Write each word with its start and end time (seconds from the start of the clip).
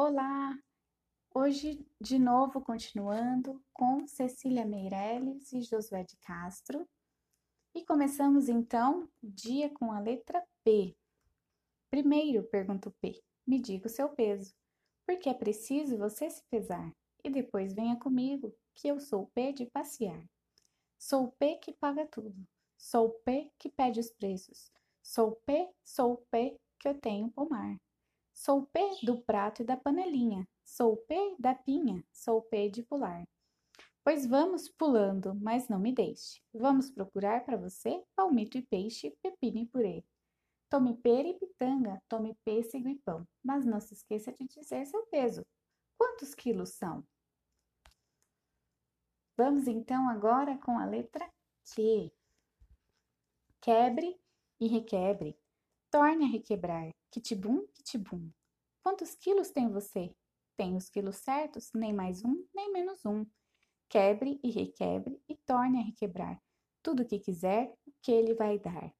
Olá! 0.00 0.56
Hoje, 1.34 1.84
de 2.00 2.20
novo, 2.20 2.60
continuando 2.60 3.60
com 3.72 4.06
Cecília 4.06 4.64
Meirelles 4.64 5.52
e 5.52 5.60
Josué 5.60 6.04
de 6.04 6.16
Castro. 6.18 6.88
E 7.74 7.84
começamos 7.84 8.48
então 8.48 9.10
o 9.20 9.26
dia 9.28 9.68
com 9.70 9.90
a 9.90 9.98
letra 9.98 10.40
P. 10.62 10.96
Primeiro, 11.90 12.44
pergunta 12.44 12.88
o 12.88 12.94
P, 13.00 13.20
me 13.44 13.58
diga 13.58 13.88
o 13.88 13.90
seu 13.90 14.08
peso, 14.10 14.54
porque 15.04 15.28
é 15.28 15.34
preciso 15.34 15.98
você 15.98 16.30
se 16.30 16.44
pesar. 16.48 16.92
E 17.24 17.28
depois 17.28 17.74
venha 17.74 17.96
comigo, 17.96 18.54
que 18.76 18.86
eu 18.86 19.00
sou 19.00 19.24
o 19.24 19.30
P 19.32 19.52
de 19.52 19.66
passear. 19.66 20.24
Sou 20.96 21.24
o 21.24 21.32
P 21.32 21.56
que 21.56 21.72
paga 21.72 22.06
tudo, 22.06 22.46
sou 22.78 23.08
o 23.08 23.18
P 23.24 23.50
que 23.58 23.68
pede 23.68 23.98
os 23.98 24.12
preços, 24.12 24.70
sou 25.02 25.30
o 25.30 25.36
P, 25.44 25.68
sou 25.84 26.12
o 26.12 26.24
P 26.30 26.56
que 26.78 26.86
eu 26.86 26.96
tenho 27.00 27.32
pomar. 27.32 27.76
Sou 28.40 28.64
P 28.66 28.78
do 29.02 29.20
prato 29.20 29.62
e 29.62 29.64
da 29.64 29.76
panelinha, 29.76 30.48
sou 30.64 30.96
P 30.96 31.34
da 31.40 31.56
pinha, 31.56 32.04
sou 32.12 32.40
P 32.40 32.70
de 32.70 32.84
pular. 32.84 33.26
Pois 34.04 34.24
vamos 34.24 34.68
pulando, 34.68 35.34
mas 35.34 35.68
não 35.68 35.80
me 35.80 35.92
deixe. 35.92 36.40
Vamos 36.54 36.88
procurar 36.88 37.44
para 37.44 37.56
você 37.56 38.00
palmito 38.14 38.56
e 38.56 38.62
peixe, 38.62 39.10
pepino 39.20 39.58
e 39.58 39.66
purê. 39.66 40.04
Tome 40.70 40.96
pera 40.98 41.26
e 41.26 41.34
pitanga, 41.34 42.00
tome 42.08 42.38
pêssego 42.44 42.88
e 42.88 42.94
pão, 43.00 43.26
mas 43.42 43.66
não 43.66 43.80
se 43.80 43.94
esqueça 43.94 44.32
de 44.32 44.46
dizer 44.46 44.86
seu 44.86 45.04
peso. 45.06 45.44
Quantos 45.98 46.32
quilos 46.32 46.68
são? 46.68 47.04
Vamos 49.36 49.66
então 49.66 50.08
agora 50.08 50.56
com 50.58 50.78
a 50.78 50.86
letra 50.86 51.28
Q. 51.64 52.12
Quebre 53.60 54.16
e 54.60 54.68
requebre. 54.68 55.36
Torne 55.90 56.24
a 56.24 56.28
requebrar. 56.28 56.90
Kitibum, 57.10 57.66
kitibum. 57.72 58.30
Quantos 58.82 59.14
quilos 59.14 59.50
tem 59.50 59.70
você? 59.70 60.14
Tem 60.54 60.76
os 60.76 60.90
quilos 60.90 61.16
certos, 61.16 61.70
nem 61.72 61.94
mais 61.94 62.22
um, 62.22 62.46
nem 62.54 62.70
menos 62.70 63.06
um. 63.06 63.24
Quebre 63.88 64.38
e 64.42 64.50
requebre 64.50 65.18
e 65.26 65.34
torne 65.34 65.78
a 65.78 65.82
requebrar. 65.82 66.38
Tudo 66.82 67.02
o 67.02 67.06
que 67.06 67.18
quiser, 67.18 67.72
o 67.86 67.92
que 68.02 68.12
ele 68.12 68.34
vai 68.34 68.58
dar. 68.58 68.92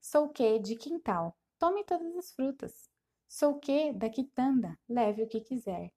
Sou 0.00 0.28
que 0.28 0.58
de 0.58 0.74
quintal, 0.74 1.36
tome 1.58 1.84
todas 1.84 2.16
as 2.16 2.32
frutas. 2.32 2.90
Sou 3.28 3.60
que 3.60 3.92
da 3.92 4.10
quitanda, 4.10 4.76
leve 4.88 5.22
o 5.22 5.28
que 5.28 5.40
quiser. 5.40 5.92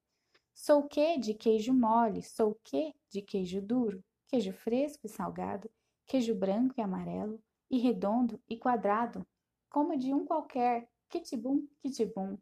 Sou 0.53 0.87
que 0.87 1.17
de 1.17 1.33
queijo 1.33 1.73
mole, 1.73 2.21
sou 2.21 2.59
que 2.63 2.93
de 3.09 3.23
queijo 3.23 3.59
duro, 3.59 4.03
queijo 4.27 4.53
fresco 4.53 5.07
e 5.07 5.09
salgado, 5.09 5.67
queijo 6.05 6.35
branco 6.35 6.75
e 6.77 6.81
amarelo, 6.81 7.41
e 7.69 7.79
redondo 7.79 8.39
e 8.47 8.57
quadrado, 8.57 9.25
como 9.71 9.97
de 9.97 10.13
um 10.13 10.25
qualquer, 10.25 10.87
kitibum, 11.09 11.65
kitibum. 11.79 12.37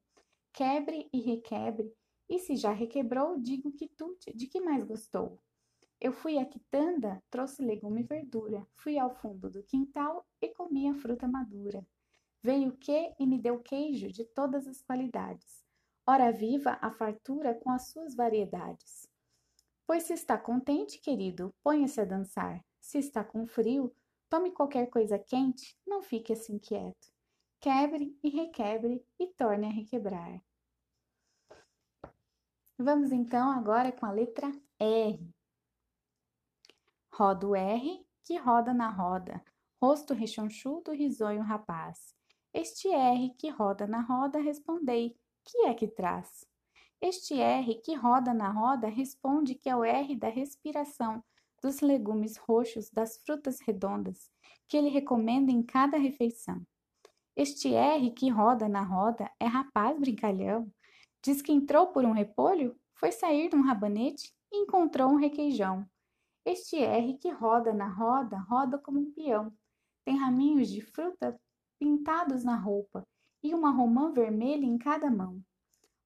Quebre 0.51 1.07
e 1.13 1.21
requebre, 1.21 1.93
e 2.27 2.39
se 2.39 2.55
já 2.55 2.71
requebrou, 2.71 3.39
digo 3.39 3.71
quitute, 3.71 4.33
de 4.33 4.47
que 4.47 4.59
mais 4.59 4.83
gostou? 4.83 5.39
Eu 6.01 6.11
fui 6.11 6.39
à 6.39 6.45
quitanda, 6.45 7.21
trouxe 7.29 7.61
legume 7.61 8.01
e 8.01 8.03
verdura, 8.03 8.65
fui 8.73 8.97
ao 8.97 9.13
fundo 9.13 9.47
do 9.47 9.61
quintal 9.61 10.25
e 10.41 10.49
comi 10.49 10.89
a 10.89 10.95
fruta 10.95 11.27
madura. 11.27 11.85
Veio 12.41 12.69
o 12.69 12.77
que 12.77 13.13
e 13.19 13.27
me 13.27 13.37
deu 13.37 13.59
queijo 13.59 14.11
de 14.11 14.25
todas 14.25 14.67
as 14.67 14.81
qualidades. 14.81 15.63
Ora 16.07 16.31
viva 16.31 16.79
a 16.81 16.89
fartura 16.89 17.53
com 17.53 17.69
as 17.69 17.89
suas 17.89 18.15
variedades. 18.15 19.07
Pois 19.85 20.03
se 20.03 20.13
está 20.13 20.35
contente, 20.35 20.99
querido, 20.99 21.53
ponha-se 21.61 22.01
a 22.01 22.05
dançar. 22.05 22.65
Se 22.79 22.97
está 22.97 23.23
com 23.23 23.45
frio, 23.45 23.93
tome 24.29 24.51
qualquer 24.51 24.89
coisa 24.89 25.19
quente, 25.19 25.77
não 25.85 26.01
fique 26.01 26.33
assim 26.33 26.57
quieto 26.57 27.18
quebre 27.59 28.17
e 28.23 28.29
requebre 28.29 29.05
e 29.19 29.27
torne 29.27 29.67
a 29.67 29.69
requebrar. 29.69 30.41
Vamos 32.77 33.11
então 33.11 33.51
agora 33.51 33.91
com 33.91 34.05
a 34.05 34.11
letra 34.11 34.49
R. 34.79 35.19
Roda 37.11 37.47
o 37.47 37.55
R 37.55 38.07
que 38.23 38.37
roda 38.37 38.73
na 38.73 38.89
roda, 38.89 39.43
rosto 39.81 40.13
rechonchudo, 40.13 40.93
risonho 40.93 41.41
rapaz. 41.41 42.15
Este 42.53 42.87
R 42.87 43.35
que 43.37 43.49
roda 43.49 43.85
na 43.85 44.01
roda, 44.01 44.39
respondei, 44.39 45.17
que 45.43 45.65
é 45.65 45.73
que 45.73 45.87
traz? 45.87 46.45
Este 47.01 47.39
R 47.39 47.75
que 47.81 47.93
roda 47.93 48.33
na 48.33 48.49
roda 48.51 48.87
responde 48.87 49.55
que 49.55 49.69
é 49.69 49.75
o 49.75 49.83
R 49.83 50.15
da 50.15 50.29
respiração, 50.29 51.23
dos 51.61 51.81
legumes 51.81 52.37
roxos, 52.37 52.89
das 52.89 53.17
frutas 53.17 53.59
redondas, 53.59 54.31
que 54.67 54.77
ele 54.77 54.89
recomenda 54.89 55.51
em 55.51 55.61
cada 55.61 55.97
refeição. 55.97 56.65
Este 57.35 57.73
R 57.73 58.11
que 58.11 58.29
roda 58.29 58.67
na 58.67 58.83
roda 58.83 59.31
é 59.39 59.45
rapaz 59.45 59.97
brincalhão. 59.97 60.71
Diz 61.23 61.41
que 61.41 61.51
entrou 61.51 61.87
por 61.87 62.05
um 62.05 62.11
repolho, 62.11 62.79
foi 62.93 63.11
sair 63.11 63.49
de 63.49 63.55
um 63.55 63.61
rabanete 63.61 64.33
e 64.51 64.57
encontrou 64.57 65.09
um 65.09 65.15
requeijão. 65.15 65.85
Este 66.45 66.77
R 66.77 67.17
que 67.17 67.29
roda 67.29 67.73
na 67.73 67.87
roda, 67.87 68.37
roda 68.39 68.77
como 68.77 68.99
um 68.99 69.11
peão. 69.11 69.53
Tem 70.03 70.17
raminhos 70.17 70.69
de 70.69 70.81
fruta 70.81 71.39
pintados 71.79 72.43
na 72.43 72.55
roupa 72.55 73.07
e 73.41 73.53
uma 73.53 73.71
romã 73.71 74.11
vermelha 74.11 74.65
em 74.65 74.77
cada 74.77 75.09
mão. 75.09 75.41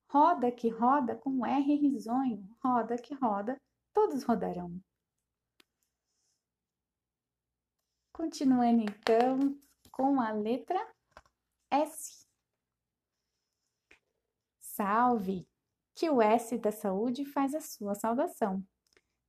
Roda 0.09 0.51
que 0.51 0.69
roda 0.69 1.15
com 1.15 1.45
R 1.45 1.75
risonho, 1.75 2.47
roda 2.63 2.97
que 2.97 3.15
roda, 3.15 3.59
todos 3.91 4.23
rodarão. 4.23 4.79
Continuando 8.11 8.83
então 8.83 9.57
com 9.91 10.21
a 10.21 10.31
letra 10.31 10.79
S. 11.71 12.27
Salve! 14.83 15.47
Que 15.95 16.09
o 16.09 16.21
S 16.21 16.57
da 16.57 16.69
saúde 16.69 17.23
faz 17.23 17.55
a 17.55 17.61
sua 17.61 17.95
saudação. 17.95 18.61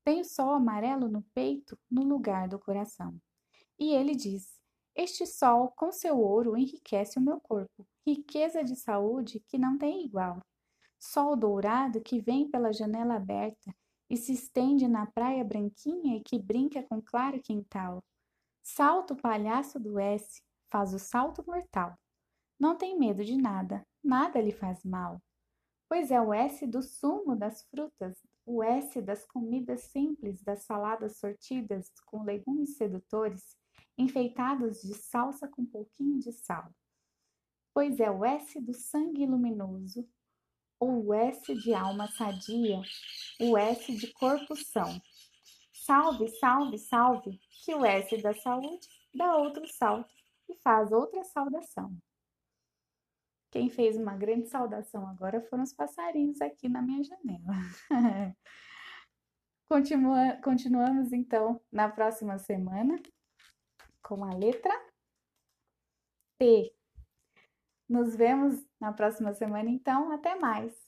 Tem 0.02 0.20
o 0.20 0.24
sol 0.24 0.50
amarelo 0.50 1.06
no 1.08 1.22
peito, 1.32 1.78
no 1.88 2.02
lugar 2.02 2.48
do 2.48 2.58
coração. 2.58 3.16
E 3.78 3.94
ele 3.94 4.16
diz: 4.16 4.60
Este 4.96 5.24
sol 5.24 5.68
com 5.76 5.92
seu 5.92 6.18
ouro 6.18 6.56
enriquece 6.56 7.20
o 7.20 7.22
meu 7.22 7.40
corpo, 7.40 7.86
riqueza 8.04 8.64
de 8.64 8.74
saúde 8.74 9.44
que 9.46 9.56
não 9.56 9.78
tem 9.78 10.04
igual. 10.04 10.44
Sol 10.98 11.36
dourado 11.36 12.00
que 12.00 12.20
vem 12.20 12.50
pela 12.50 12.72
janela 12.72 13.14
aberta 13.14 13.72
e 14.10 14.16
se 14.16 14.32
estende 14.32 14.88
na 14.88 15.06
praia 15.06 15.44
branquinha 15.44 16.16
e 16.16 16.20
que 16.20 16.36
brinca 16.36 16.82
com 16.82 17.00
claro 17.00 17.40
quintal. 17.40 18.02
Salto 18.60 19.14
palhaço 19.14 19.78
do 19.78 20.00
S, 20.00 20.42
faz 20.68 20.92
o 20.92 20.98
salto 20.98 21.44
mortal. 21.46 21.96
Não 22.58 22.76
tem 22.76 22.98
medo 22.98 23.24
de 23.24 23.36
nada, 23.36 23.86
nada 24.02 24.40
lhe 24.40 24.50
faz 24.50 24.82
mal. 24.82 25.22
Pois 25.94 26.10
é 26.10 26.20
o 26.20 26.34
S 26.34 26.66
do 26.66 26.82
sumo 26.82 27.36
das 27.36 27.62
frutas, 27.70 28.18
o 28.44 28.64
S 28.64 29.00
das 29.00 29.24
comidas 29.24 29.82
simples, 29.82 30.42
das 30.42 30.64
saladas 30.64 31.18
sortidas 31.18 31.88
com 32.06 32.24
legumes 32.24 32.76
sedutores, 32.76 33.56
enfeitados 33.96 34.82
de 34.82 34.92
salsa 34.92 35.46
com 35.46 35.62
um 35.62 35.66
pouquinho 35.66 36.18
de 36.18 36.32
sal. 36.32 36.68
Pois 37.72 38.00
é 38.00 38.10
o 38.10 38.24
S 38.24 38.60
do 38.60 38.74
sangue 38.74 39.24
luminoso, 39.24 40.04
ou 40.80 41.06
o 41.06 41.14
S 41.14 41.54
de 41.54 41.72
alma 41.72 42.08
sadia, 42.08 42.82
o 43.40 43.56
S 43.56 43.96
de 43.96 44.12
corpo 44.14 44.56
são. 44.56 45.00
Salve, 45.72 46.26
salve, 46.40 46.76
salve, 46.76 47.38
que 47.64 47.72
o 47.72 47.84
S 47.84 48.20
da 48.20 48.34
saúde 48.34 48.88
dá 49.14 49.36
outro 49.36 49.64
salto 49.68 50.12
e 50.48 50.56
faz 50.56 50.90
outra 50.90 51.22
saudação. 51.22 51.96
Quem 53.54 53.70
fez 53.70 53.96
uma 53.96 54.16
grande 54.16 54.48
saudação 54.48 55.06
agora 55.06 55.40
foram 55.42 55.62
os 55.62 55.72
passarinhos 55.72 56.40
aqui 56.40 56.68
na 56.68 56.82
minha 56.82 57.04
janela. 57.04 57.54
Continua, 59.70 60.40
continuamos 60.42 61.12
então 61.12 61.60
na 61.70 61.88
próxima 61.88 62.36
semana 62.36 63.00
com 64.02 64.24
a 64.24 64.34
letra 64.34 64.74
T. 66.36 66.74
Nos 67.88 68.16
vemos 68.16 68.60
na 68.80 68.92
próxima 68.92 69.32
semana, 69.32 69.70
então. 69.70 70.10
Até 70.10 70.34
mais! 70.34 70.83